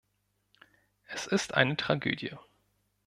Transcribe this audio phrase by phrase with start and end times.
[1.05, 2.33] Es ist eine Tragödie.